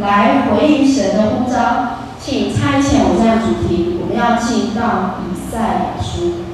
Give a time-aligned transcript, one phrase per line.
[0.00, 3.98] 来回应神的呼召，请差遣我这样主题。
[4.00, 6.44] 我们要进到以赛亚书。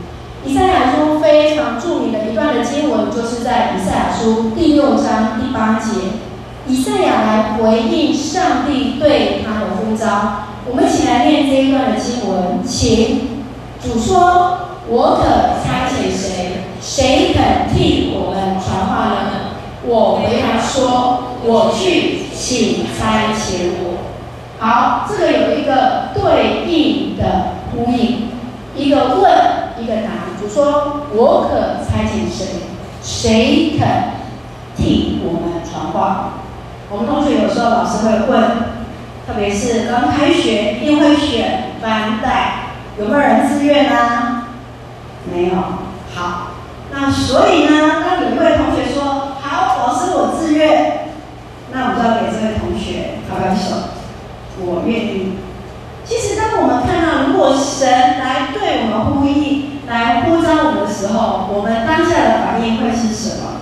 [0.44, 5.90] 以赛亚书非常著名的一段的经文，就是在以赛亚书第六章第八节。
[6.68, 10.46] 以赛亚来回应上帝对他的呼召。
[10.68, 13.28] 我们一起来念这一段的经文，请。
[13.80, 14.58] 主说
[14.90, 15.22] ：“我可
[15.62, 16.64] 差遣谁？
[16.80, 19.30] 谁肯替我们传话呢？”
[19.86, 23.96] 我回答说：“我去，请差遣我。”
[24.60, 28.30] 好，这个有一个对应的呼应，
[28.74, 29.30] 一个问，
[29.78, 30.26] 一个答。
[30.40, 32.46] 主说：“我可差遣谁？
[33.02, 33.86] 谁肯
[34.76, 36.34] 替我们传话？”
[36.90, 38.42] 我们同学有时候老师会问，
[39.26, 42.68] 特别是刚开学，一定会选班代。
[42.98, 44.46] 有没有人自愿呢、
[45.30, 45.54] 没有。
[46.14, 46.52] 好，
[46.92, 51.05] 那所以呢，当有一位同学说：“好，老师，我自愿。”
[51.72, 53.98] 那我们就要给这位同学拍拍手，
[54.60, 55.34] 我愿意。
[56.04, 63.60] 其实，当我们看到如果神来对我们呼应、来呼召我们的时候，我们当下的反应会是什么？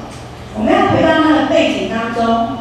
[0.57, 2.59] 我们要回到他的背景当中，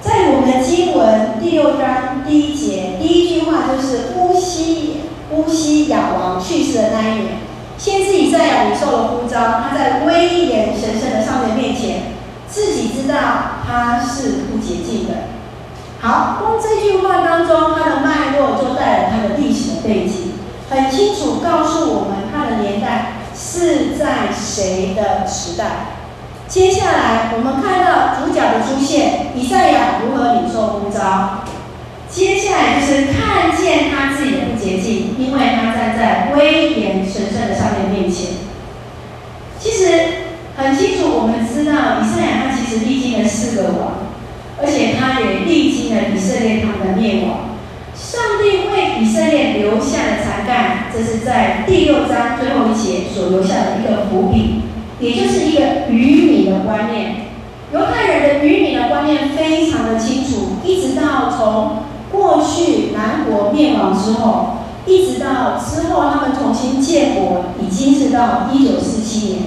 [0.00, 4.96] 在我们的经文第六章第一节，第一句话就是乌西。
[5.30, 7.36] 乌西亚王去世的那一年，
[7.76, 12.14] 先知以赛亚领受了呼召，他在威严神圣的上帝面前，
[12.48, 13.14] 自己知道
[13.66, 15.14] 他是洁净的。
[16.00, 20.34] 好，光这句话当中，它的脉络就带来它的历史的背景，
[20.70, 25.64] 很清楚告诉我们它的年代是在谁的时代。
[26.46, 31.44] 接下来，我们看到主角的出现，以赛亚如何领受呼召。
[32.08, 38.30] 接下来就是看见他自己的不洁净，因为他站在威严神圣的上帝面前。
[39.60, 40.00] 其实
[40.56, 44.07] 很清楚，我们知道以赛亚他其实历经了四个王，
[44.60, 47.56] 而且他也历经了以色列他们的灭亡。
[47.94, 54.62] 上帝为以色列留下的才干，这是在第六章最后一节所留下的一个伏笔，
[55.00, 57.28] 也就是一个余民的观念。
[57.72, 69.42] 犹太人的余民的观念非常的清楚，一直到从过去南国灭亡之后，一直到之后他们重新建国，已经是到一九四七年，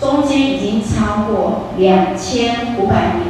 [0.00, 3.29] 中间已经超过两千五百年。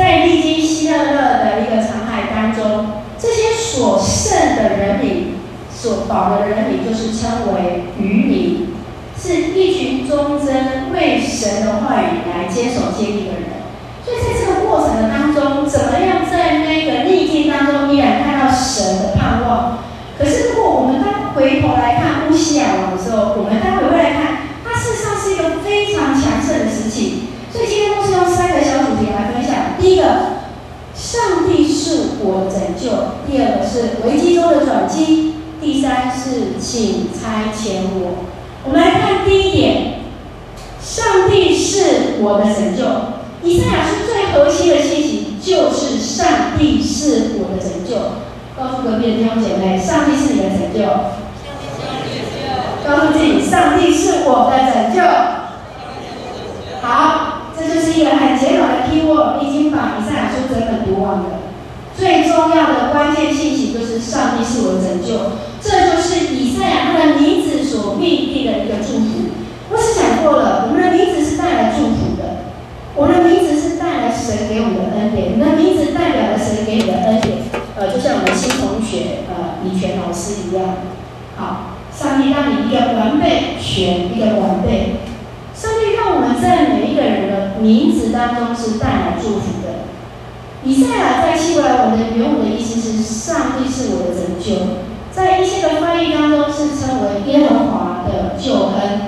[0.00, 5.34] 在历经希特勒的一个残害当中，这些所剩的人民，
[5.70, 8.68] 所保的人民，就是称为余民，
[9.20, 13.60] 是一群忠贞为神的话语来坚守坚定的人。
[14.02, 19.80] 所以在这个过程的当中，怎么样在那个逆境当中依然看到神的盼望？
[20.18, 27.28] 可是如果我们当回头来看乌西亚王的时候，我们待会会来看，它事实上是一个非常强盛的时期。
[27.52, 29.89] 所以今天都是用三个小主题来分享：第
[30.94, 32.90] 上帝是我拯救；
[33.26, 38.26] 第二个是危机中的转机；第三是请差遣我。
[38.64, 40.00] 我们来看第一点：
[40.80, 42.84] 上帝是我的拯救。
[43.42, 47.96] 以赛亚书最核心的信息就是上帝是我的拯救。
[48.58, 50.80] 告诉隔壁的弟兄姐妹，上帝是你的拯救。
[52.86, 55.00] 告诉自己，上帝是我的拯救。
[56.82, 57.09] 好，
[57.60, 61.24] 这就是一个很简短的 keyword，已经把以赛亚书整本读完了。
[61.94, 69.28] 最重要的关键信息就是上帝是我的拯救，这就是以赛亚他的名字所命定的一个祝福。
[69.68, 72.48] 我是讲过了，我们的名字是带来祝福的。
[72.96, 77.36] 我们的名字是带来神给我们的恩典，你的名字代表了神给你的恩典。
[77.76, 80.76] 呃，就像我们新同学呃李全老师一样。
[81.36, 84.96] 好，上帝让你一个完备，选一个完备。
[85.54, 86.79] 上帝让我们在每
[87.60, 89.86] 名字当中是带来祝福的。
[90.62, 99.00] 以赛亚在希伯来文的原文的意思是上帝是我的拯救，在一些的翻译当中是称为耶和华的救恩。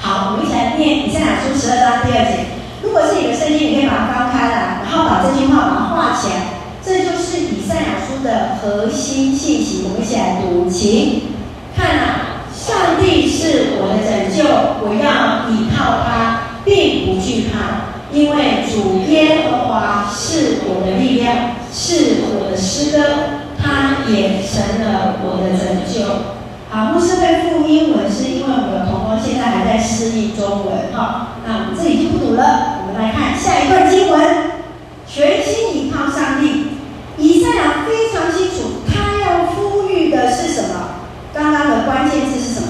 [0.00, 2.46] 好，我们一起来念以赛亚书十二章第二节。
[2.82, 9.84] 如果是你的圣经，你可以把它翻开来，然后把这句话把它画起来，这就是以赛亚书的核心信息。
[9.86, 11.30] 我们一起来读，请
[11.76, 14.42] 看啊，上帝是我的拯救，
[14.82, 23.04] 我要倚靠他，并不惧怕，因为主耶和华是我的力量，是我的诗歌，
[23.58, 26.32] 他也成了我的拯救。
[26.70, 30.92] 啊，牧师会附英文，是因为我的同工现在还在适应中文。
[30.94, 32.80] 哈，那我们这里就不读了。
[32.80, 34.20] 我们来看下一段经文，
[35.06, 36.68] 全心倚靠上帝。
[37.18, 41.04] 以赛亚非常清楚，他要呼吁的是什么？
[41.34, 42.68] 刚刚的关键字是什么？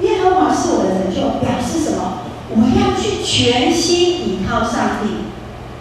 [0.00, 2.22] 耶和华是我的拯救，表示什么？
[2.54, 5.24] 我要去全心倚靠上帝。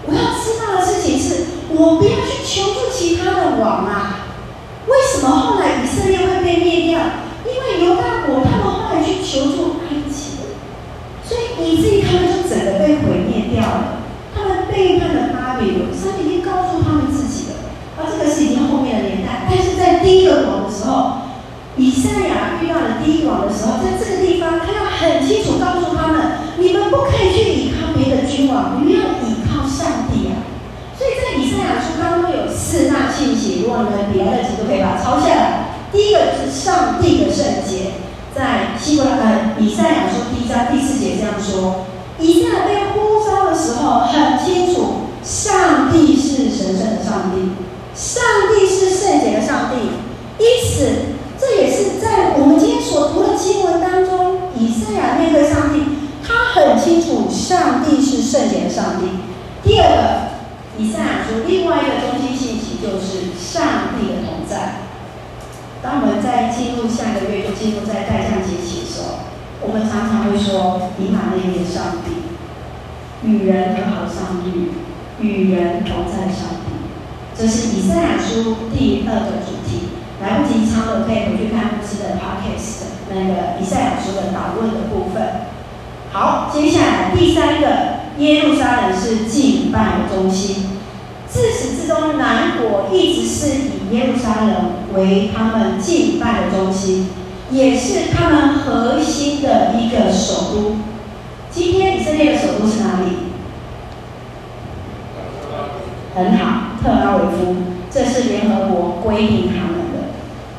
[0.06, 3.31] 我要知道的事情是，我不要去求助其他。
[3.42, 4.24] 的网啊。
[4.88, 7.00] 为什么后来以色列会被灭掉？
[7.44, 10.48] 因为犹大国他们后来去求助埃及，
[11.27, 14.00] 所以以至于他们就整个被毁灭掉了。
[14.33, 17.75] 他们背叛了巴比伦，上帝已经告诉他们自己了。
[18.00, 21.27] 而这个是已经后面的年代，但是在第一个王的时候，
[21.75, 30.50] 以赛亚遇到了第一个王的时候，在这个地方，他要很清楚告诉他们：你们不可以去依靠别的君王，你们要依靠上帝啊！
[30.98, 35.68] 所以在以赛亚书当中有四大信息，如果你们别的几都可以把它抄下来。
[35.91, 37.94] 第一个就是上帝的圣洁，
[38.33, 41.86] 在希伯来呃以赛亚书第一章第四节这样说：
[42.19, 47.52] 以赛亚被呼召的时候很清楚，上帝是神圣的上帝。
[47.94, 49.75] 上帝是圣洁的上帝，
[50.40, 55.84] 因此这也是在我们今天所读的经文当中，以赛亚面对上帝，
[56.25, 59.19] 他很清楚上帝是圣洁的上帝。
[59.62, 64.88] 第二个，以赛亚说另外一个中心信息就是上帝的同在。
[65.84, 69.19] 当我们在进入下个月，就进入在代降节期的时候，
[69.60, 74.72] 我们常常会说以马内利上帝，与人和好的上帝，
[75.19, 76.61] 与人同在上帝。
[77.41, 79.89] 这是以赛亚书第二个主题，
[80.21, 85.47] 来不及抄的可以回去看牧师的 podcast 那个以赛亚书的导论的部分。
[86.11, 87.67] 好，接下来第三个，
[88.19, 90.77] 耶路撒冷是敬拜的中心。
[91.27, 97.09] 自始至终，南国一直是以耶路撒冷为他们敬拜的中心，
[97.49, 100.75] 也是他们核心的一个首都。
[101.49, 103.15] 今天以色列的首都是哪里？
[106.13, 106.61] 很好。
[106.81, 107.56] 特拉维夫，
[107.92, 110.10] 这是联合国规定他们的。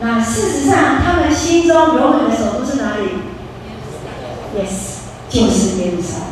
[0.00, 3.08] 那事实上，他们心中永远的首都是哪里
[4.56, 6.28] ？Yes，就是耶路撒冷。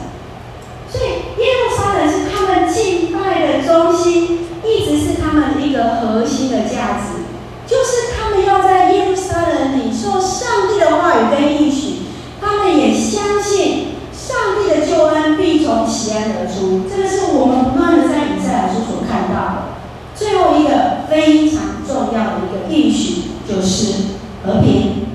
[0.88, 7.24] 所以耶路撒冷是他们敬拜的中心，一直是他们一个核心的价值，
[7.66, 12.02] 就是他们要在耶路撒冷领受上帝的话语跟应许，
[12.40, 16.82] 他们也相信上帝的救恩必从锡安而出。
[16.90, 19.70] 这个是我们不断的在以赛亚书所看到的。
[20.12, 25.06] 最后一个非常重要的一个应许就是和平。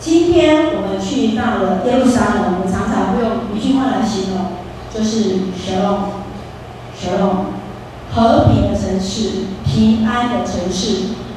[0.00, 0.88] 今天我
[1.60, 4.38] 们去到了耶路撒冷，我们常常会用一句话来形容，
[4.92, 5.14] 就是
[5.60, 7.36] Shalom，Shalom，
[8.12, 10.86] 和平的城市，平安的城市。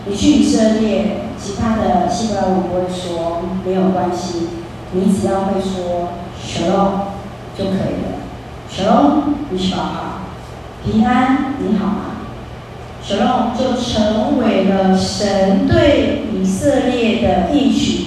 [0.05, 4.47] 你去以色列，其他的希伯来文不会说没有关系，
[4.91, 6.09] 你只要会说
[6.41, 6.91] Shalom
[7.57, 8.19] 就可以了。
[8.69, 10.23] Shalom，你是好，
[10.83, 11.95] 平安，你好吗
[13.05, 18.02] ？Shalom 就成为了神对以色列的应许，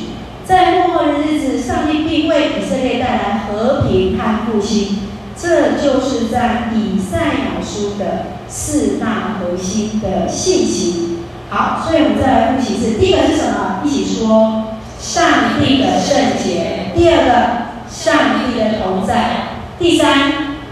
[0.47, 4.99] 在末日日子，上帝必为以色列带来和平和复兴。
[5.37, 11.19] 这就是在以赛亚书的四大核心的信息。
[11.51, 13.83] 好，所以我们再来复习一次：第一个是什么？
[13.85, 17.33] 一起说，上帝的圣洁；第二个，
[17.91, 19.15] 上帝的同在；
[19.81, 20.31] 第三，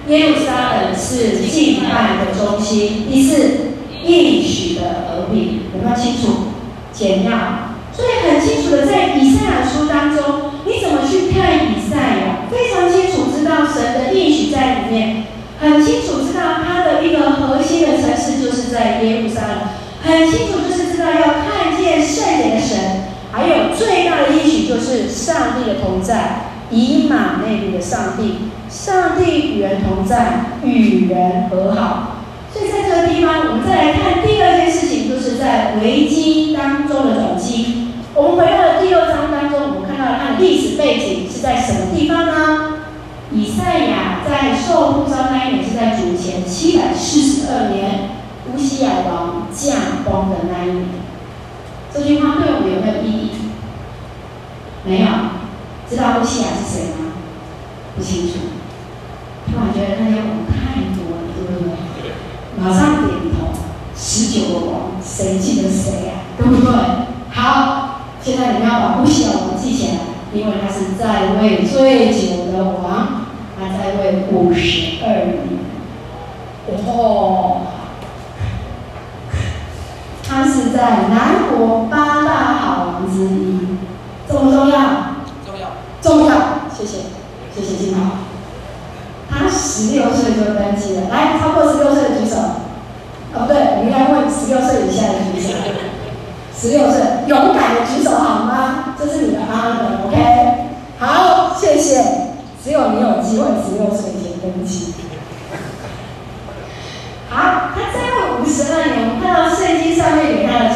[0.08, 3.74] 耶路撒冷是敬拜的中心；第四。
[4.06, 6.48] 应许的和平有没有清楚？
[6.92, 7.63] 简要，
[7.96, 12.50] 所以很清楚的在以赛亚书当中，你怎么去看以赛亚？
[12.50, 15.24] 非常清楚知道神的应许在里面，
[15.60, 19.58] 很清楚知道他的一个核心的城市就是在耶路撒冷，
[20.02, 32.16] 很清楚就是知道要看见圣洁的神，还有最大的应许就是上帝的同在，以马内利的上帝，上帝与人同在，与人和好。
[32.52, 37.83] 所以在这个地方，我们再来看第二件事情，就是在危机当中的转机。
[38.16, 42.74] 我们回到了第六章当中，我们看到它的历史背景是在什么地方呢？
[43.32, 48.10] 以赛亚在受呼召那一年是在主前七百四十二年，
[48.52, 50.86] 乌西亚王驾崩的那一年。
[51.92, 53.30] 这句话对我们有没有意义？
[54.84, 55.08] 没有。
[55.90, 57.14] 知道乌西亚是谁吗？
[57.96, 58.34] 不清楚。
[59.46, 62.12] 突然觉得那些王太多了，对不对？
[62.56, 63.50] 马上点头，
[63.96, 66.22] 十九个王，谁记得谁呀？
[66.38, 66.72] 对不对？
[67.30, 69.92] 好，现在你们要把乌西亚王记起来，
[70.32, 73.26] 因为他是在位最久的王，
[73.58, 75.36] 他在位五十二年。
[76.86, 77.66] 哦，
[80.26, 83.76] 他是在南国八大好王之一，
[84.26, 84.78] 重不重要？
[85.44, 85.68] 重要，
[86.00, 86.34] 重要。
[86.74, 86.98] 谢谢，
[87.54, 88.00] 谢谢金豪。
[89.28, 92.36] 他十六岁就登基了，来，超过十六岁的举手。
[93.34, 95.52] 哦，不对，我们应该问十六岁以下的举手。
[96.56, 98.94] 十六岁，勇敢的举手好吗？
[98.98, 100.16] 这是你的 honor，OK？
[100.98, 102.02] 好，谢谢。
[102.62, 104.94] 只有你有机会十六岁前登基。
[107.28, 110.70] 好，他在位五十二年，我们看到圣经上面给他的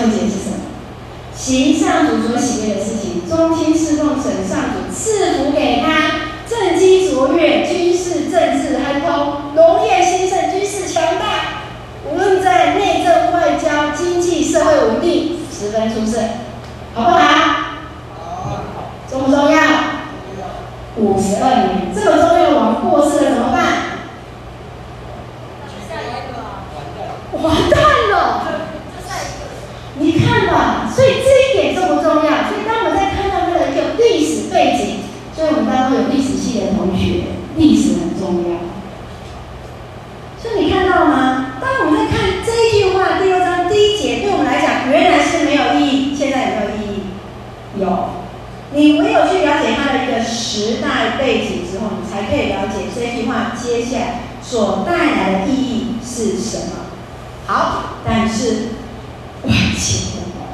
[1.33, 5.89] 行上主所喜悦的事情，忠心侍奉神，上主赐福给他，
[6.51, 11.63] 政绩卓越，军事政治亨通，农业兴盛，军事强大。
[12.11, 16.21] 无论在内政、外交、经济、社会稳定，十分出色，
[16.95, 17.19] 好不好？
[18.17, 18.63] 好。
[19.11, 19.61] 重不重要？
[20.99, 23.59] 五十二年，这么重要的王过世了，怎么办？
[27.41, 28.49] 完蛋了！
[30.01, 32.49] 你看吧，所以这一点重不重要？
[32.49, 35.03] 所以当我们在看到那个一个历史背景，
[35.37, 37.27] 所以我们当中有历史系的同学，
[37.57, 38.59] 历史很重要。
[40.43, 41.53] 所以你看到了吗？
[41.61, 47.03] 当我们在看这一句话，第六章第一节，对我们来讲原来是没有意义，现在有没有意义？
[47.81, 47.87] 有。
[48.75, 56.73] 你唯有去了解它的一个时代背景之后，你才可以了解这句话接下来所带来的意义是什么。
[57.47, 58.75] 好，但是
[59.43, 60.45] 万千不保，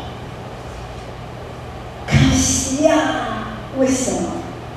[2.06, 3.58] 可惜呀、啊！
[3.76, 4.18] 为什么？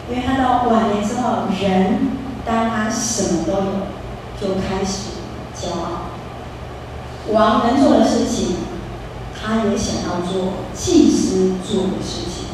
[0.09, 2.09] 因为他到晚年之后，人
[2.43, 3.69] 当他什么都有，
[4.41, 5.21] 就开始
[5.55, 6.09] 骄傲。
[7.29, 8.55] 王能做的事情，
[9.39, 12.45] 他也想要做祭司做的事情，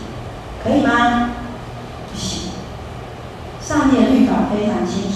[0.61, 1.29] 可以吗？
[2.11, 2.49] 不行。
[3.65, 5.15] 上帝的律法非常清楚，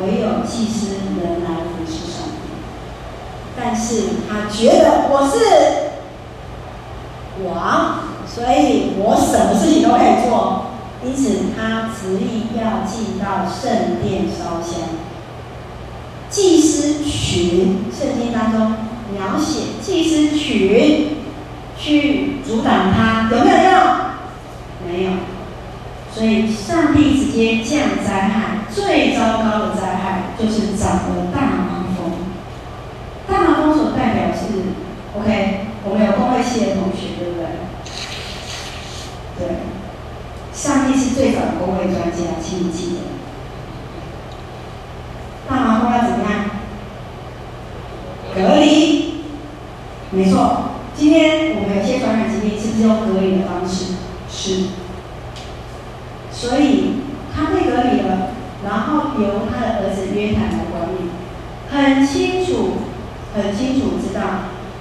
[0.00, 2.36] 唯有祭司能来服侍上帝。
[3.62, 3.84] 但是
[4.26, 4.79] 他觉得
[5.10, 5.34] 我是
[7.44, 7.54] 王，
[8.26, 10.66] 所以我什么事情都可以做，
[11.04, 14.88] 因此他执意要进到圣殿烧香。
[16.28, 18.74] 祭司群，圣经当中
[19.12, 21.16] 描写祭司群
[21.76, 23.72] 去阻挡他，有没有用？
[24.86, 25.10] 没有。
[26.12, 32.12] 所以上帝直接降灾害，最糟糕的灾害就是长了大麻风。
[33.28, 34.74] 大麻风所代表是
[35.84, 37.46] 我们有公会系的同学，对不对？
[39.38, 39.42] 对，
[40.52, 43.00] 上帝是最早的公会专家，请你记得？
[45.48, 46.32] 大麻风要怎么样？
[48.34, 49.24] 隔离，
[50.10, 50.70] 没错。
[50.96, 53.94] 今天我们有些传染疾病是不是用隔离的方式？
[54.30, 54.66] 是。
[56.32, 57.00] 所以
[57.34, 58.30] 他被隔离了，
[58.64, 61.10] 然后由他的儿子约坦来管理，
[61.70, 62.72] 很清楚。
[63.32, 64.20] 很清楚知道，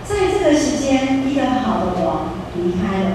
[0.10, 3.10] 在这个时间，一个好的王离开了。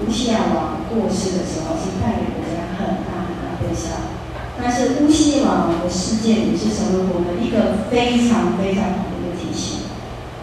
[0.00, 4.14] 乌西亚王过世的时候，是带给国家很大很大的悲伤。
[4.56, 9.80] 但是乌西亚王的事件也是成为我们一个非常非常好的一个提醒。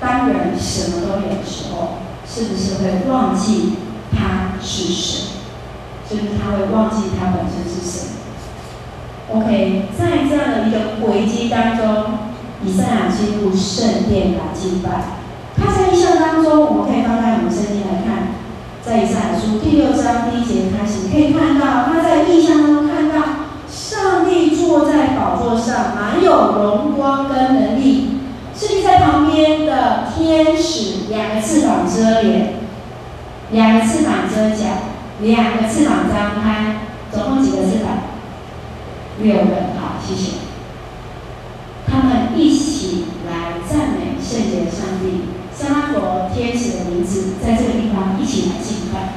[0.02, 3.76] 当人什么都有的时候，是不是会忘记
[4.12, 5.36] 他是谁？
[6.10, 8.10] 是不是他会忘记他本身是谁
[9.32, 12.25] ？OK，在这样的一个危机当中。
[12.66, 14.90] 以赛亚进入圣殿来敬拜，
[15.56, 18.30] 他在异象当中，我们可以翻开我们圣经来看，
[18.84, 23.16] 在以赛亚书第六章第一节开始，可以看到他在异象当中看到
[23.70, 28.18] 上帝坐在宝座上，满有荣光跟能力，
[28.58, 32.56] 是立在旁边的天使，两个翅膀遮脸，
[33.52, 34.66] 两个翅膀遮脚，
[35.22, 36.78] 两个翅膀张开，
[37.12, 37.94] 总共几个翅膀？
[39.22, 39.52] 六个。
[39.80, 40.45] 好，谢谢。
[42.36, 49.16] 一起来赞美圣洁的上帝，加罗天使的名字，在这个地方一起来敬拜。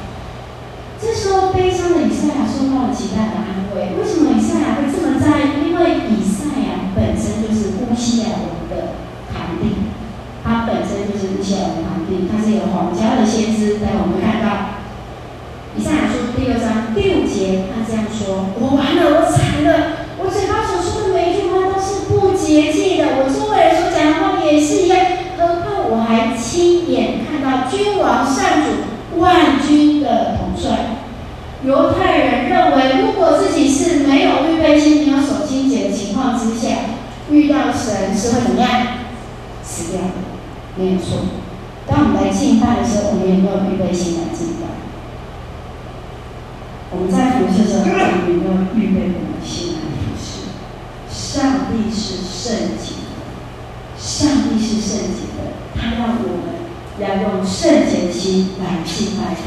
[1.01, 3.95] 这时候，悲伤的以赛亚受到了极大的安慰。
[3.99, 5.67] 为什么以赛亚会这么在意？
[5.67, 8.95] 因为以赛亚本身就是乌西亚王的
[9.27, 9.91] 堂弟，
[10.43, 13.79] 他本身就是乌西亚王的堂弟，他是有皇家的先知。
[13.79, 14.79] 待会我们看到
[15.75, 24.97] 以赛亚书第二章第五节，他这样说：“我完了，我惨了，我嘴巴所说的每一句话都是。”不洁净的，我周围人所讲的话也是一样。
[25.37, 30.97] 何况我还亲眼看到君王、善主、万军的统帅。
[31.63, 36.69] 犹太人认为，如果自己是没有预备心、没有守清洁的情况之下，
[37.29, 38.69] 遇到神是会怎么样？
[39.61, 40.11] 死掉的，
[40.77, 41.19] 没有错。
[41.85, 44.67] 当我们来敬拜的时候，我们有没有预备心来敬拜？
[46.91, 47.85] 我们在服侍的时候，
[48.29, 50.47] 有没有预备我们的心来服侍？
[51.11, 53.19] 上帝是圣洁的，
[53.99, 56.55] 上帝是圣洁的，他让我们
[56.99, 59.41] 要用圣洁的心来敬拜他。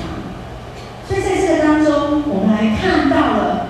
[1.07, 3.67] 所以在这个当中，我们来看到了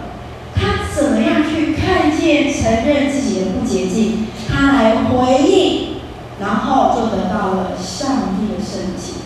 [0.54, 5.97] 他怎么样去看见、承认自己的不洁净，他来回应，
[6.40, 9.23] 然后就得到了上帝的圣洁。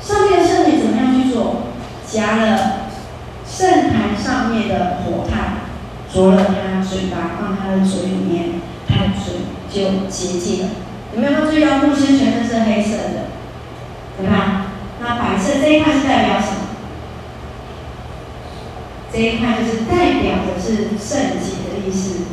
[0.00, 1.62] 上帝的圣洁怎么样去做？
[2.10, 2.88] 夹了
[3.46, 5.60] 圣坛上面的火炭。
[6.12, 10.70] 啄了他嘴巴，放他的嘴里面，他的嘴就洁净了。
[11.14, 13.29] 有没有注意到牧师全身是黑色的？
[14.20, 14.66] 对吧？
[15.00, 16.56] 那白色这一块是代表什么？
[19.12, 22.24] 这一块就是代表的是圣洁的意思。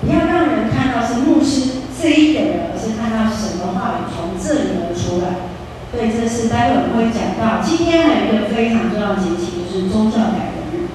[0.00, 5.48] 不要让人看到是牧师这一个人，而是看到神的话语从这里而出来。
[5.90, 7.64] 所以这是待会我们会讲到。
[7.64, 10.86] 今天还有一个非常重要的节气，就是宗教改革日。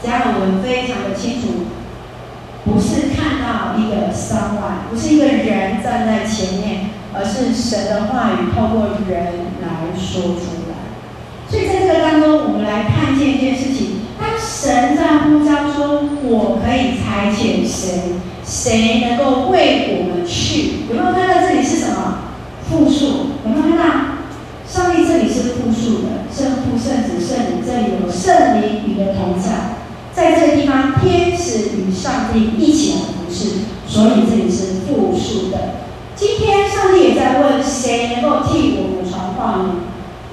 [0.00, 1.66] 家人们非常的清楚，
[2.64, 10.74] 不是看到一个商外，不是一个人站在前面，而是神的话语透过人来说出来。
[11.48, 22.34] 所以在这个当中，我们来看见一件事情：当神在呼召说“我可以差遣谁，谁能够为我们去”，有没有看到这里是什么
[22.68, 23.38] 复数？
[23.44, 23.84] 有没有看到？
[24.68, 29.80] 上帝这里是复数的，圣父、圣子、圣灵，这里有圣灵与的同在，
[30.12, 35.80] 在这个地方，天使与上帝一起来服侍，所以这里是复数的。
[36.14, 38.97] 今天上帝也在问：谁能够替我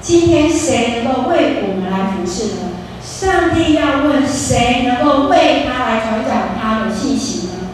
[0.00, 2.72] 今天谁能够为我们来服侍呢？
[3.02, 7.68] 上帝要问：谁能够为他来传讲他的信息呢？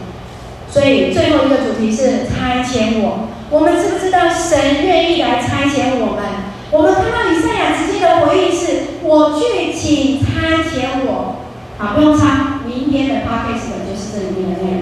[0.69, 3.29] 所以最后一个主题是差遣我。
[3.49, 6.23] 我们知不知道神愿意来差遣我们？
[6.71, 11.35] 我们看到以赛亚直接的回应是：“我去，请差遣我。”
[11.77, 14.71] 好，不用猜，明天的 podcast 就是这里面的内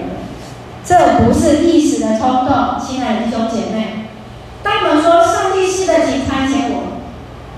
[0.84, 4.06] 这不是一时的冲动，亲爱的弟兄姐妹。
[4.62, 5.22] 当我们说
[5.82, 7.02] 上帝是的，请差遣我，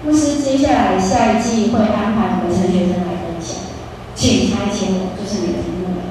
[0.05, 3.57] 牧师接下来下一季会安排我们陈学生来分享，
[4.15, 6.03] 请差遣我，就是你的题目了。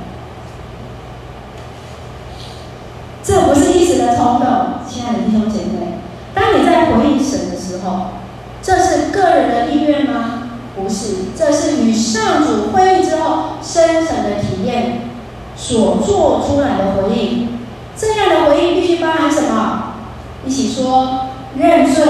[3.23, 4.45] 这不是一时的冲动，
[4.87, 5.99] 亲爱的弟兄姐妹。
[6.33, 8.07] 当你在回应神的时候，
[8.61, 10.49] 这是个人的意愿吗？
[10.75, 15.01] 不是，这是与上主会议之后深层的体验
[15.55, 17.59] 所做出来的回应。
[17.95, 19.93] 这样的回应必须包含什么？
[20.45, 21.22] 一起说：
[21.57, 22.03] 认罪、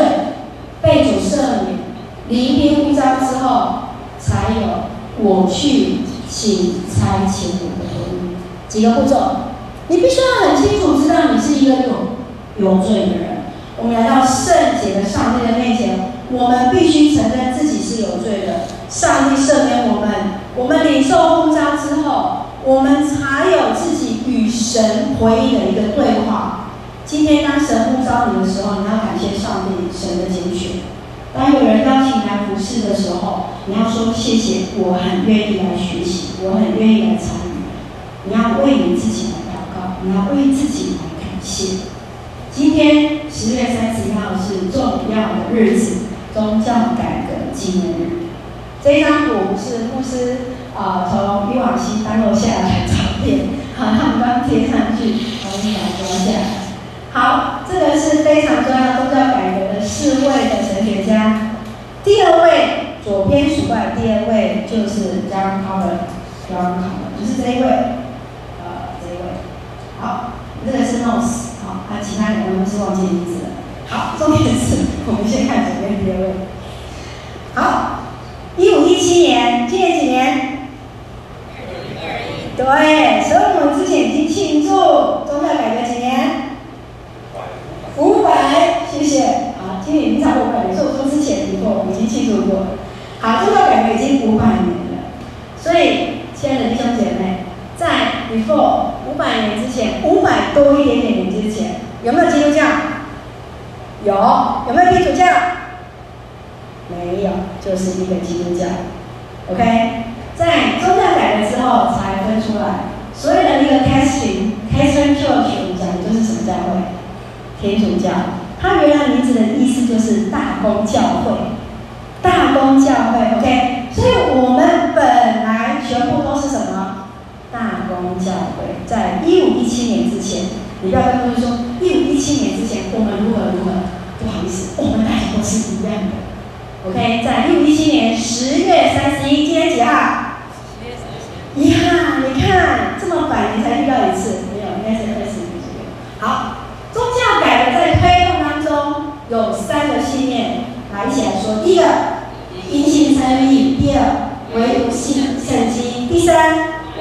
[0.82, 1.80] 被主赦免、
[2.30, 3.74] 离经呼召之后，
[4.20, 4.68] 才有
[5.20, 5.98] 我去
[6.30, 8.36] 请差遣我的回应。
[8.68, 9.16] 几个步骤，
[9.88, 11.90] 你必须要很清楚知道你是一个有
[12.58, 13.44] 有罪的人。
[13.78, 18.66] 我们来到圣洁的上帝的面前，我们必须承认自己是有罪的。
[18.90, 20.10] 上帝赦免我们，
[20.56, 26.70] 我们领受呼召之后，我们才有自己与神回应的一个对话。
[27.04, 30.82] 今天当神呼召你的时候，你要感谢上帝神的拣选。
[31.34, 37.53] 当有人邀请你来服侍的时候，你要说谢谢，我很愿意来学习，我很愿意来参与。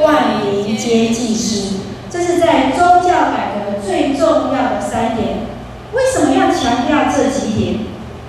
[0.03, 1.77] 万民皆祭司，
[2.11, 5.47] 这是在宗教改革最重要的三点。
[5.93, 7.79] 为什么要强调这几点？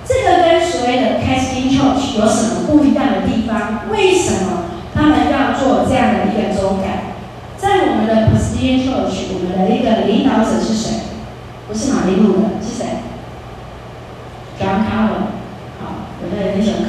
[0.06, 3.90] 这个跟所谓的 Catholic Church 有什么不一样的地方？
[3.90, 7.16] 为什么他们要做这样的一个宗改？
[7.58, 10.90] 在我们的 Presbyterian Church，我们的一个领导者是谁？
[11.68, 12.86] 不是马丁路德，是谁
[14.60, 15.32] ？John Calvin。
[15.80, 16.84] 好，有的人很喜欢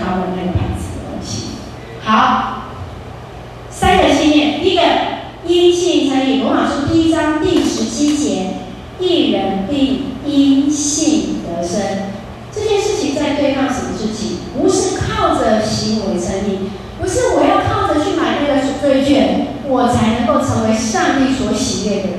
[15.65, 16.71] 行为称义，
[17.01, 22.19] 不是我要靠着去买那个赎罪券，我才能够成为上帝所喜悦的人。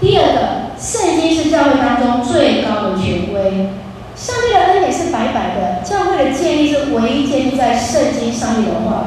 [0.00, 0.38] 第二个，
[0.78, 3.68] 圣经是教会当中最高的权威，
[4.14, 9.06] 上帝的恩典是白白的，教会的建立是唯一建立在圣经上面的话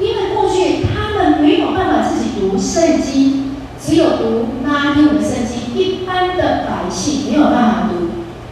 [0.00, 8.08] 语，因为过去他们没有办法自己读圣经，只有读拉丁文的圣经，一般的百姓没有办法读，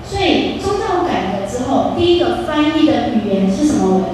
[0.08, 4.04] 所以宗教改革之后，第一个翻译的语言是什么文？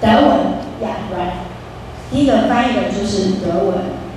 [0.00, 0.38] 德文
[0.80, 1.34] ，Yeah, right。
[2.10, 3.74] 第一个翻译的就是德文，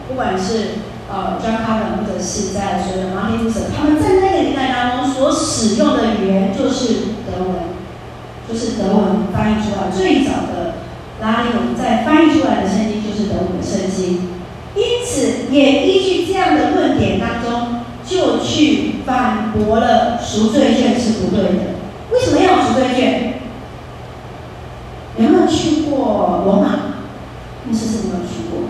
[0.08, 0.86] 不管是。
[1.10, 6.96] 呃，John Calvin 或者是在所有的 Martin Luther，他们在那个年代当中所使用的语言就是
[7.26, 7.64] 德文，
[8.46, 10.74] 就是德文翻译出来最早的
[11.22, 14.28] 拉丁文，在翻译出来的圣经就是德文的圣经，
[14.76, 21.77] 因此也依据这样的论点当中，就去反驳了赎罪券是不对的。
[22.12, 23.28] 为什么要组队去？
[25.18, 26.70] 有没有去过罗马？
[27.66, 28.70] 牧师是没有去过。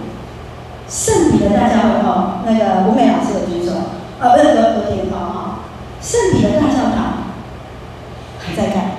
[0.87, 3.73] 圣彼得大教堂，那个吴美老师的举手，
[4.19, 5.59] 呃，不是有有点高哈。
[6.01, 7.33] 圣彼得大教堂
[8.39, 8.95] 还在盖，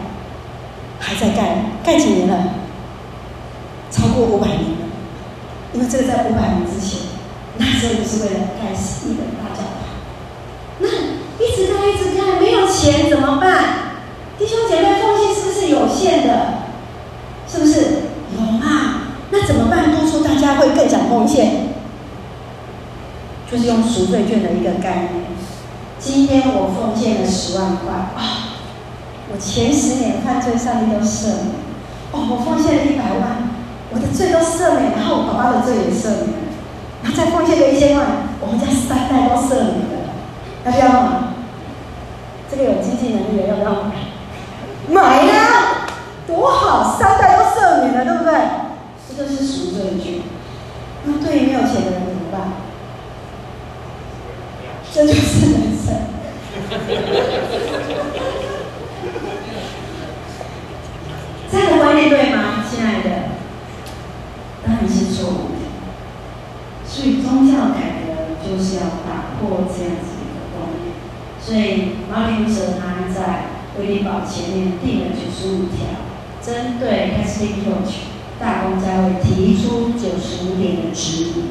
[1.00, 2.34] 还在盖，盖几年了？
[3.90, 4.86] 超过五百年了。
[5.72, 7.08] 因为这个在五百年之前，
[7.56, 9.72] 那时候就是为了盖圣彼得大教堂。
[10.80, 10.86] 那
[11.42, 13.87] 一直盖一直盖，没有钱怎么办？
[14.38, 16.58] 弟兄姐妹奉献是不是有限的？
[17.48, 17.80] 是不是？
[18.36, 19.08] 有啊。
[19.30, 19.90] 那怎么办？
[19.90, 21.68] 督促大家会更想奉献。
[23.50, 25.24] 就是用赎罪券的一个概念。
[25.98, 28.62] 今天我奉献了十万块啊、
[29.32, 31.58] 我前十年犯罪，上帝都赦免。
[32.12, 33.50] 哦，我奉献了一百万，
[33.90, 36.54] 我的罪都赦免，然后我爸爸的罪也赦免了，
[37.02, 38.06] 然后再奉献个一千万，
[38.40, 40.14] 我们家三代都赦免了。
[40.64, 41.08] 要不要？
[42.50, 43.72] 这个有经济能力的要不要
[44.88, 45.00] 买？
[45.00, 45.86] 买呀，
[46.26, 48.32] 多好，三代都赦免了，对不对？
[49.08, 50.20] 这就是赎罪券。
[51.04, 52.52] 那对于没有钱的人怎么办？
[54.92, 55.86] 这就是人生，
[61.50, 63.08] 这样的观念对吗，亲爱的？
[64.66, 65.54] 当然是错误的。
[66.86, 68.06] 所以宗教改革
[68.42, 70.84] 就是要打破这样子一个观念。
[71.40, 71.56] 所以
[72.10, 72.82] 马丁路德他
[73.78, 75.86] 威灵堡前面定了九十五条，
[76.42, 78.10] 针对 Catholic Church
[78.40, 81.48] 大公教会提出九十五点的指引。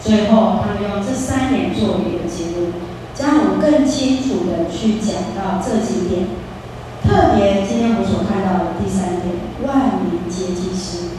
[0.00, 2.72] 最后，他们用这三点作为一个结论，
[3.12, 6.28] 将我们更清楚的去讲到这几点。
[7.02, 9.34] 特别今天我所看到的第三点，
[9.66, 11.10] 万民皆祭司，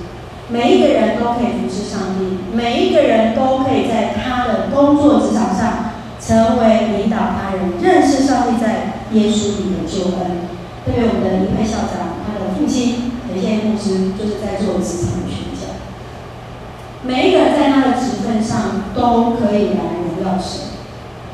[0.48, 10.50] 每一个人都可以服侍上帝，每一个人都可以在他的工作职场上成为领导他人认识上帝在耶稣里的救恩。
[10.86, 15.76] 特别我们的李佩校长，他的父亲雷建牧师，就是在做职场的宣讲。
[17.04, 20.80] 每一个人在他的职份上都可以来荣耀神。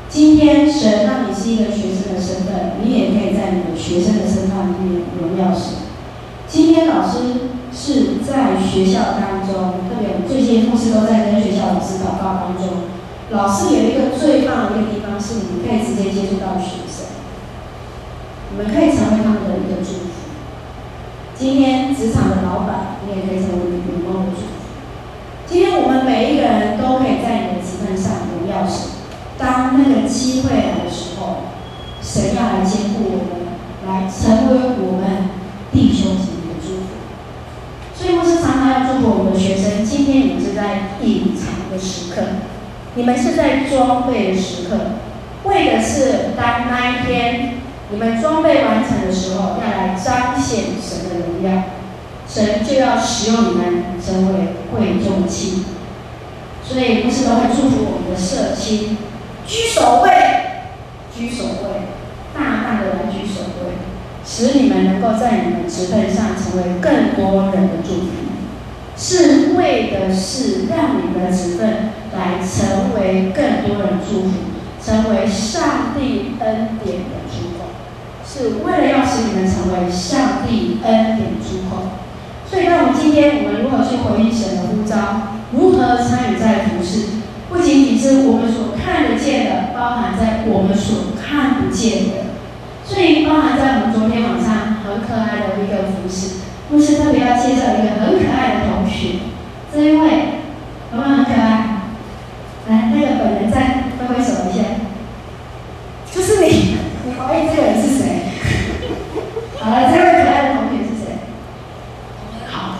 [0.08, 5.86] 今天神让你是一个学生的身份，你也可以在你的学生的身份里面荣耀神。
[6.46, 12.86] 今天老师是在学校当中，特别最近牧师都在跟学校老师祷告当中。
[13.30, 17.15] 老师有一个最棒的一个地方是，你可以直接接触到学生，
[18.50, 20.30] 你们可以成为他们的一个祝福。
[21.34, 24.46] 今天职场的老板，你也可以成为员工的祝福。
[25.46, 28.90] 今天我们每一个人都可以在你的职份上荣耀神。
[29.38, 31.52] 当那个机会来的时候，
[32.00, 33.46] 神要来兼顾我们，
[33.86, 35.28] 来成为我们
[35.70, 36.96] 弟兄姐妹的祝福。
[37.94, 39.84] 所以牧师常常要祝福我们的学生。
[39.84, 42.22] 今天你们是在隐藏的时刻，
[42.94, 44.78] 你们是在装备的时刻，
[45.44, 47.45] 为的是当那一天
[47.90, 51.62] 你们装备完成的时候，要来彰显神的荣耀。
[52.28, 55.62] 神就要使用你们成为贵重器，
[56.64, 58.98] 所以不是都会祝福我们的社青
[59.46, 60.10] 居首位，
[61.16, 61.86] 居首位，
[62.34, 63.78] 大大的来居首位，
[64.26, 68.10] 使你们能够在你们职份上成为更多人的祝福，
[68.96, 74.30] 是为的是让你们的职份来成为更多人祝福，
[74.84, 77.25] 成为上帝恩典的，
[78.36, 81.96] 是为了要使你们成为上帝恩典出口。
[82.44, 85.40] 所以，那我们今天我们如何去回应神的呼召？
[85.52, 87.16] 如何参与在服事？
[87.48, 92.36] 不仅仅是我们所看得见的，包含在我们所看不见的。
[92.84, 99.24] 所以，包含在我们昨天晚上很可爱的一个服事，牧师特别要介绍一个很可爱的同学。
[99.72, 100.44] 这一位
[100.92, 101.88] 有没有很可爱？
[102.68, 104.62] 来，那个本人再挥挥手一下，
[106.12, 106.36] 就是。
[107.06, 108.02] 你怀疑这个人是谁？
[109.60, 111.22] 好了，这位可爱的同学是谁？
[112.50, 112.74] 好，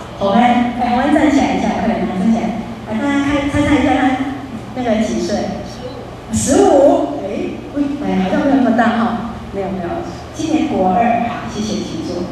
[9.52, 9.88] 没有没有，
[10.34, 12.24] 今年国二，好，谢谢请坐。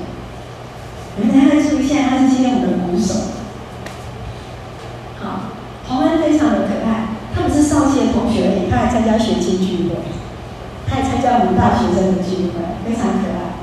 [1.16, 3.14] 你们大家注意一下，他是今天我们的鼓手。
[5.22, 5.56] 好，
[5.86, 9.96] 同恩非常的可爱，他不是少气的同学而已，他还参加学青聚会，
[10.86, 13.56] 他还参加我们大学生的聚会，非常可爱。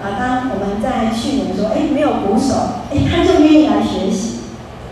[0.00, 4.40] 啊，当我们在去年说，哎，没有鼓手，哎，他就愿意来学习。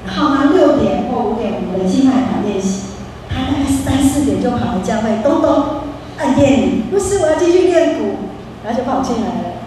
[0.07, 5.81] 然后他六点或五点，我们的静态团练习，他大概三四点就跑来教会，咚咚
[6.19, 8.17] 按电铃，不是我要继续练鼓，
[8.65, 9.65] 然后就跑进来了，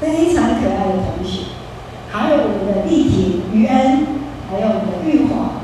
[0.00, 1.56] 非常可爱的同学。
[2.10, 4.06] 还有我们的丽婷、于恩，
[4.50, 5.60] 还有我们的玉华，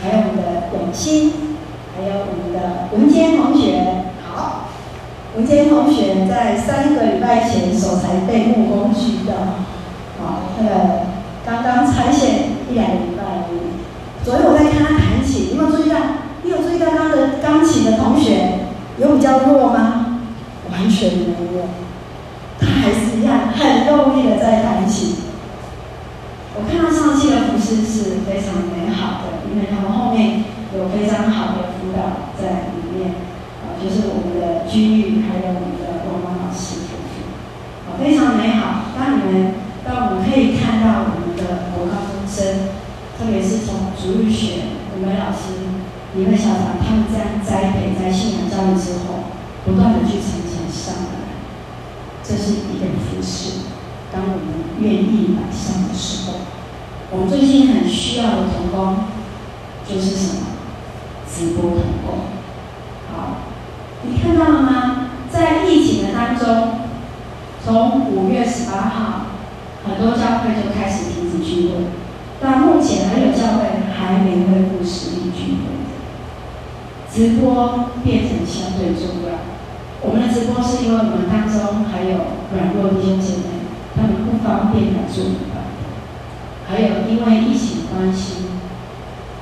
[0.00, 1.56] 还有我们的永新，
[1.96, 4.04] 还有我们的文坚同学。
[4.26, 4.68] 好，
[5.36, 9.34] 文坚同学在三个礼拜前手才被木工锯到，
[10.18, 10.70] 好，那个
[11.44, 14.24] 刚刚拆线一两个礼拜而已。
[14.24, 15.96] 昨天我在看他弹琴，你有没有注意到？
[16.42, 18.60] 你有注意到他的钢琴的同学
[18.98, 20.20] 有比较弱吗？
[20.70, 21.24] 完全没
[21.56, 21.68] 有，
[22.58, 25.16] 他还是一样很用力的在弹琴。
[26.56, 33.10] 我看到上期的服饰是非常美好的，因为他们后面有非常好的辅导在里面，
[33.66, 36.86] 啊，就是我们的君玉还有我们的王王老师，
[37.90, 38.94] 啊，非常美好。
[38.94, 42.70] 当你们，当我们可以看到我们的国高中生，
[43.18, 45.58] 特别是从主日学，我们老师
[46.14, 49.34] 李慧校长他们这样栽培在信仰教育之后，
[49.66, 51.34] 不断的去成长上来，
[52.22, 53.74] 这是一个服饰。
[54.14, 56.38] 当我们愿意摆上的时候，
[57.10, 58.96] 我们最近很需要的同工
[59.84, 60.46] 就是什么？
[61.26, 62.18] 直播同工。
[63.10, 63.42] 好，
[64.02, 65.10] 你看到了吗？
[65.32, 66.78] 在疫情的当中，
[67.64, 69.26] 从五月十八号，
[69.84, 71.90] 很多教会就开始停止聚会，
[72.40, 73.66] 到目前还有教会
[73.98, 75.74] 还没恢复实体聚会。
[77.12, 79.42] 直播变成相对重要。
[80.02, 82.14] 我们的直播是因为我们当中还有
[82.54, 83.42] 软弱弟兄姐妹。
[83.96, 85.70] 他们不方便来做礼拜，
[86.66, 88.50] 还有因为疫情关系，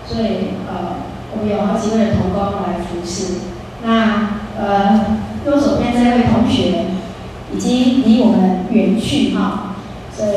[0.06, 1.00] 所以呃，
[1.32, 3.40] 我们有好几位的同工来服侍。
[3.84, 6.84] 那呃，右手边这位同学
[7.52, 9.74] 已经离我们远去哈，
[10.14, 10.30] 所以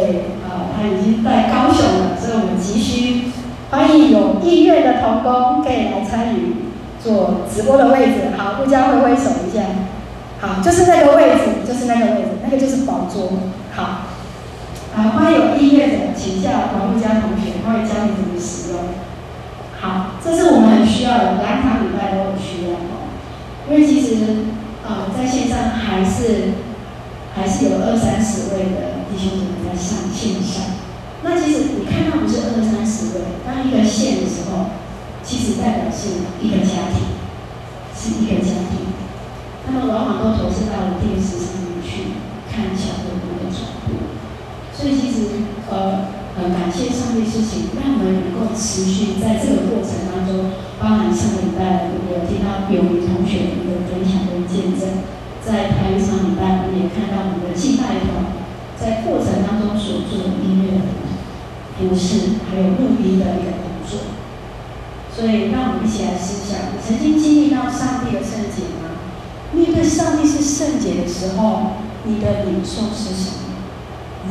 [0.47, 3.31] 呃，他已经在高雄了，所以我们急需
[3.69, 6.55] 欢迎有意愿的同工可以来参与
[7.03, 8.31] 做直播的位置。
[8.37, 9.63] 好，大家挥挥手一下。
[10.39, 13.33] 好，就是那个位置，就是那个位置，那个就是宝座。
[13.75, 13.83] 好，
[14.95, 18.79] 啊，欢迎有意愿的请教王木佳同学，他会教你怎么使用。
[19.85, 23.05] 好，这是我们很需要的，两场礼拜都很需要哦。
[23.69, 24.49] 因为其实
[24.81, 26.57] 啊，在线上还是
[27.35, 30.73] 还是有二三十位的弟兄姊妹在上线上。
[31.21, 34.73] 那其实你看到不是二三十位，当一个线的时候，
[35.21, 37.21] 其实代表是一个家庭，
[37.93, 38.89] 是一个家庭。
[39.65, 42.17] 他们往往都投射到了电视上面去
[42.49, 44.01] 看小朋友的转播，
[44.73, 55.07] 所以其实呃很感谢上帝事情，让我们能够持续在这个过程当中，包含上个礼拜我有听到有位同学的一个分享跟见证，
[55.39, 58.35] 在台语上礼拜我们也看到我们的敬拜团
[58.75, 60.83] 在过程当中所做的音乐的
[61.79, 64.11] 服事，还有录音的一个工作，
[65.15, 68.99] 所以让我们一起来思想：曾经经历到上帝的圣洁吗？
[69.53, 73.44] 面对上帝是圣洁的时候，你的领受是什么？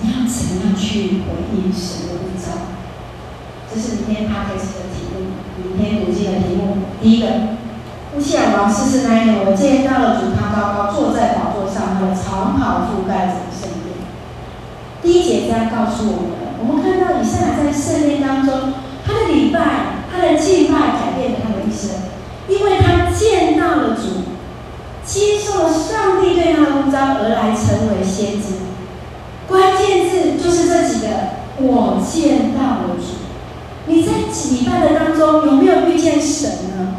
[0.01, 2.75] 你要怎样去回应神的呼召？
[3.73, 6.79] 这是明天 podcast 的题目，明天读经的题目。
[7.01, 7.27] 第一个，
[8.17, 13.97] 乌西尔王逝世那年，我见到了主，他高高坐在宝座上，他的长袍覆盖着圣殿。
[15.03, 21.91] 第一节这样告诉我们：我们看到以赛在圣殿当中，他的礼拜、他的敬拜改变了他的一生，
[22.49, 24.35] 因为他见到了主。
[25.05, 28.57] 接受了上帝对他的呼召而来，成为先知。
[30.45, 31.09] 就是这几个：
[31.57, 33.25] 我见到了主。
[33.87, 36.97] 你在礼拜的当中有没有遇见神呢？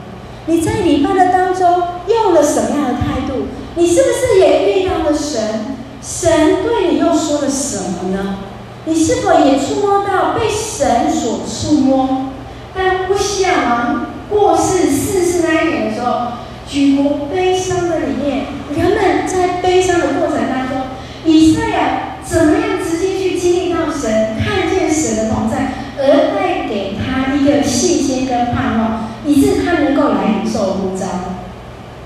[0.47, 3.45] 你在礼拜的当中用了什么样的态度？
[3.75, 5.77] 你是不是也遇到了神？
[6.01, 8.38] 神对你又说了什么呢？
[8.86, 12.31] 你是否也触摸到被神所触摸？
[12.75, 16.43] 当乌西亚王过世逝世那一年的时候。
[16.67, 20.88] 举国悲伤的里面，人们在悲伤的过程当中，
[21.23, 31.05] 以赛亚怎么样直接去经历到神，看见神的同在，而带给他一个信心跟盼望，以致他能够来领受呼召。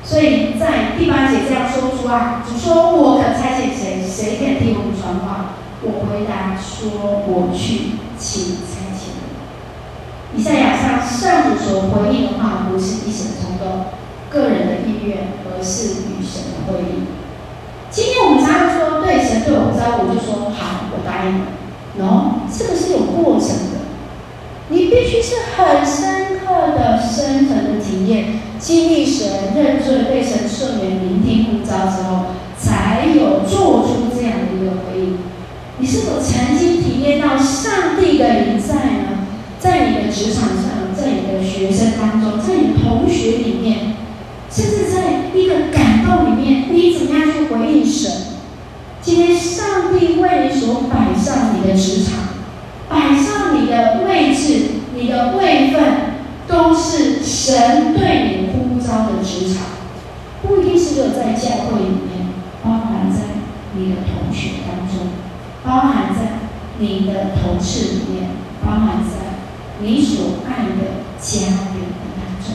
[0.03, 4.03] 所以在第八节这样说出啊，主说：“我可差遣谁？
[4.05, 13.85] 谁肯替我们传话？”我回答说：“我去，请差遣我。”以赛亚向上主所回应的话，不是一时的冲动。
[14.31, 17.01] 个人的意愿，而是与神的会意。
[17.89, 18.39] 今天我们。
[19.79, 21.45] 教，我就说好，我答应了。
[21.97, 23.89] 喏，这个是有过程的，
[24.69, 32.25] 你必须是很深刻的、深层的体验，经历神认罪、被神赦免、聆听呼召之后，
[32.57, 35.17] 才有做出这样的一个回应。
[35.79, 39.27] 你是否曾经体验到上帝的临在呢？
[39.59, 43.95] 在你的职场上，在你的学生当中，在你同学里面，
[44.49, 48.11] 甚至在一个感动里面，你怎么样去回应神？
[49.01, 52.29] 今天上帝为你所摆上你的职场，
[52.89, 55.83] 摆上你的位置、你的位分，
[56.59, 59.63] 都是神对你呼召的职场，
[60.41, 62.27] 不一定是只有在教会里面，
[62.61, 63.19] 包含在
[63.73, 65.07] 你的同学当中。
[65.63, 66.39] 包含在
[66.79, 69.39] 你的同事里面，包含在
[69.79, 72.53] 你所爱的家人的当中，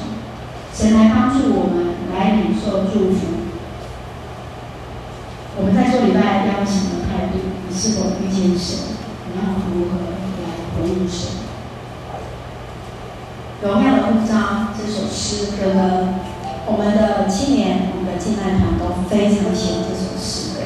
[0.74, 3.20] 神来帮助我们来领受祝福。
[5.56, 7.38] 我们在做礼拜邀请的态度，
[7.68, 8.80] 你是否遇见神？
[9.32, 9.96] 你要如何
[10.42, 11.42] 来回应神？
[13.62, 16.14] 荣耀的呼召这首诗歌呢，
[16.66, 20.62] 我们的青年、我们的敬爱团都非常喜欢这首诗歌。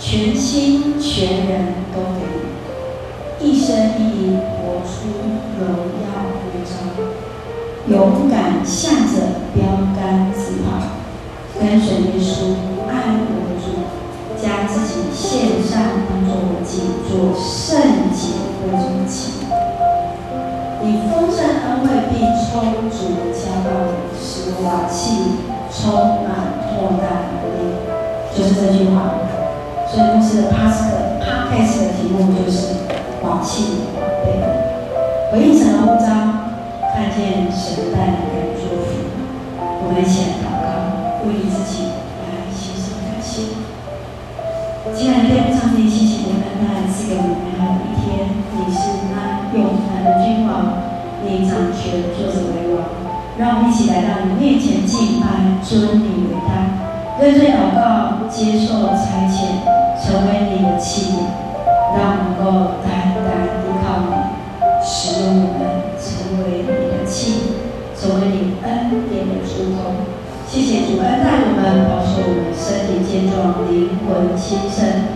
[0.00, 2.26] 全心全人都给
[3.38, 5.14] 你，一生一意活出
[5.62, 6.74] 荣耀呼召，
[7.86, 9.62] 勇敢向着标
[9.94, 10.98] 杆直跑，
[11.54, 12.58] 跟随耶稣
[12.90, 13.86] 爱我的主，
[14.42, 19.46] 将自己献上当作活祭，做圣洁的祭司。
[20.84, 25.38] 以丰盛恩惠并充足的交到你，使瓦器
[25.70, 26.30] 充满
[26.74, 27.58] 莫大能力，
[28.36, 29.14] 就是这句话。
[29.88, 32.56] 所以公司的 Podcast 的题目就是
[33.22, 34.26] “瓦器的宝贝”，
[35.30, 36.06] 回应神的呼召，
[36.94, 38.88] 看见神带来的祝福。
[39.84, 41.92] 我们一起来祷告，为自己
[42.24, 43.52] 来献上感谢。
[44.96, 47.36] 亲爱的天父上帝，谢谢你恩待赐给我们
[51.24, 52.84] 你掌权，坐者为王。
[53.38, 59.64] 让我们一起来到你面前敬拜，尊你为大，认罪祷告，接受差遣。
[60.02, 61.30] 成为你的器皿，
[61.94, 69.94] 让我能够单单依靠你，使用我们成为你的器皿，成为你恩典的出口。
[70.48, 75.06] 谢谢主恩待我们，保守我们身体健壮，灵魂兴盛，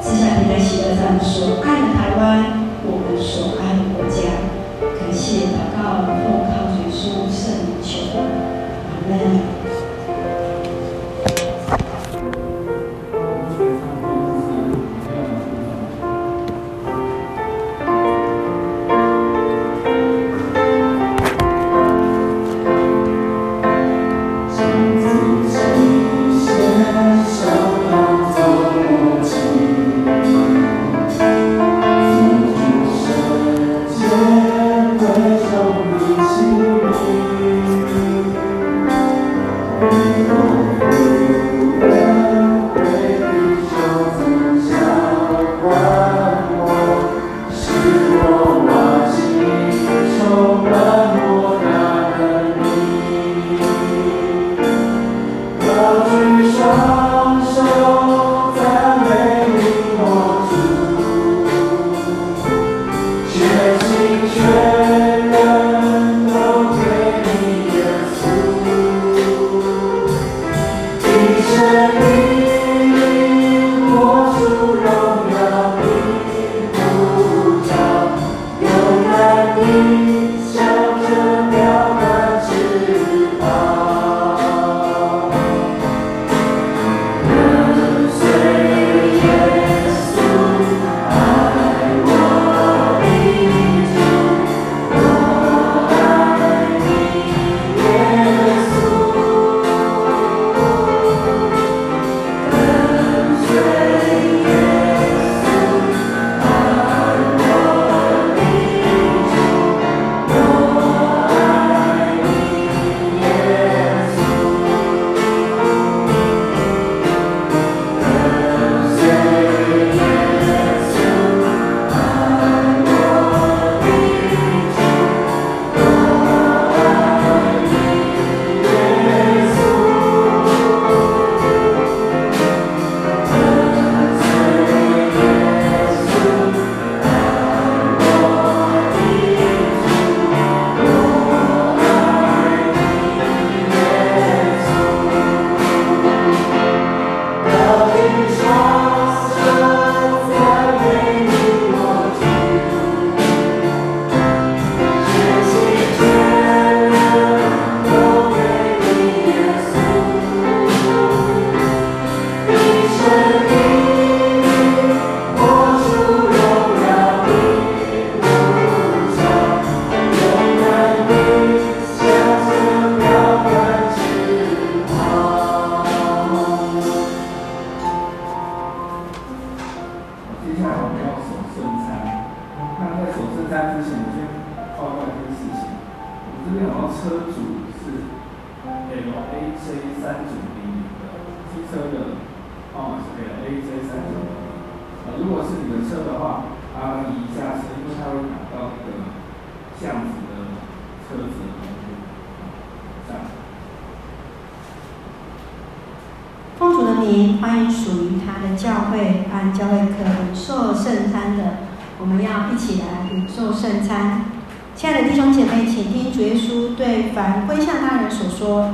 [0.00, 4.49] 赐下平安喜乐，咱们所爱的台湾，我们所爱的国家。
[5.30, 9.49] 感谢祷告，奉靠主耶稣圣求，阿门。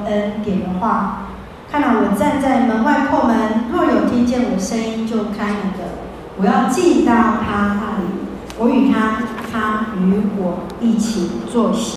[0.06, 1.28] 恩典的话
[1.70, 6.06] 看到我站在门外破门若有听见我声音就开门的。
[6.38, 7.35] 我要记到